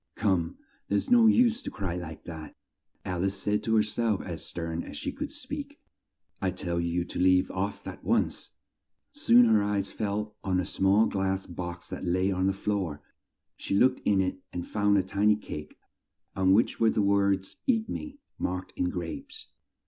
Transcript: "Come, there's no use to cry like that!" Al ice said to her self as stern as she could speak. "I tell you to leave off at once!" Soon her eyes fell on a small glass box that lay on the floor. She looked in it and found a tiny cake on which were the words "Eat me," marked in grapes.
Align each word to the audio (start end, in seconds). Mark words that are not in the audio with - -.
"Come, 0.15 0.57
there's 0.87 1.11
no 1.11 1.27
use 1.27 1.61
to 1.61 1.69
cry 1.69 1.95
like 1.95 2.23
that!" 2.23 2.55
Al 3.05 3.23
ice 3.23 3.35
said 3.35 3.61
to 3.61 3.75
her 3.75 3.83
self 3.83 4.19
as 4.23 4.43
stern 4.43 4.81
as 4.81 4.97
she 4.97 5.11
could 5.11 5.31
speak. 5.31 5.79
"I 6.41 6.49
tell 6.49 6.79
you 6.79 7.05
to 7.05 7.19
leave 7.19 7.51
off 7.51 7.85
at 7.85 8.03
once!" 8.03 8.49
Soon 9.11 9.45
her 9.45 9.61
eyes 9.61 9.91
fell 9.91 10.33
on 10.43 10.59
a 10.59 10.65
small 10.65 11.05
glass 11.05 11.45
box 11.45 11.87
that 11.89 12.03
lay 12.03 12.31
on 12.31 12.47
the 12.47 12.51
floor. 12.53 13.03
She 13.57 13.75
looked 13.75 14.01
in 14.03 14.21
it 14.21 14.39
and 14.51 14.65
found 14.65 14.97
a 14.97 15.03
tiny 15.03 15.35
cake 15.35 15.77
on 16.35 16.51
which 16.53 16.79
were 16.79 16.89
the 16.89 17.03
words 17.03 17.55
"Eat 17.67 17.87
me," 17.87 18.17
marked 18.39 18.73
in 18.75 18.89
grapes. 18.89 19.49